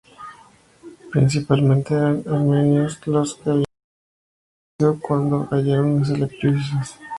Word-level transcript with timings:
Principalmente 1.11 1.93
eran 1.93 2.23
armenios 2.27 2.99
los 3.05 3.35
que 3.35 3.51
habitaban 3.51 3.65
Erzurum 4.79 4.99
cuando 4.99 5.47
cayeron 5.47 5.99
los 5.99 6.07
Selyúcidas. 6.07 6.97